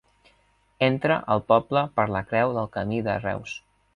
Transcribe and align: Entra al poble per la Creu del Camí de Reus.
Entra 0.85 1.17
al 1.35 1.43
poble 1.51 1.85
per 1.99 2.07
la 2.15 2.23
Creu 2.31 2.57
del 2.57 2.73
Camí 2.79 3.05
de 3.11 3.21
Reus. 3.23 3.57